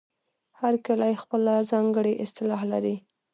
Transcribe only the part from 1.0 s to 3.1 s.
خپله ځانګړې اصطلاح لري.